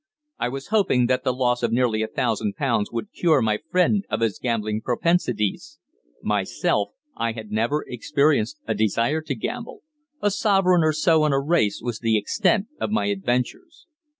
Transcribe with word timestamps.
I 0.39 0.49
was 0.49 0.69
hoping 0.69 1.05
that 1.05 1.23
the 1.23 1.31
loss 1.31 1.61
of 1.61 1.71
nearly 1.71 2.01
a 2.01 2.07
thousand 2.07 2.55
pounds 2.55 2.91
would 2.91 3.11
cure 3.13 3.39
my 3.39 3.59
friend 3.69 4.03
of 4.09 4.21
his 4.21 4.39
gambling 4.39 4.81
propensities. 4.81 5.77
Myself, 6.23 6.89
I 7.15 7.33
had 7.33 7.51
never 7.51 7.85
experienced 7.87 8.59
a 8.65 8.73
desire 8.73 9.21
to 9.21 9.35
gamble. 9.35 9.83
A 10.19 10.31
sovereign 10.31 10.81
or 10.83 10.93
so 10.93 11.21
on 11.21 11.33
a 11.33 11.39
race 11.39 11.83
was 11.83 11.99
the 11.99 12.17
extent 12.17 12.65
of 12.79 12.89
my 12.89 13.09
adventures. 13.11 13.85